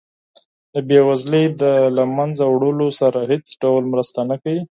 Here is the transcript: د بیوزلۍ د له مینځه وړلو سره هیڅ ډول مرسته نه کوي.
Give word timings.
د 0.73 0.75
بیوزلۍ 0.89 1.45
د 1.61 1.63
له 1.95 2.03
مینځه 2.15 2.45
وړلو 2.49 2.87
سره 2.99 3.19
هیڅ 3.31 3.45
ډول 3.61 3.83
مرسته 3.93 4.19
نه 4.29 4.35
کوي. 4.41 4.61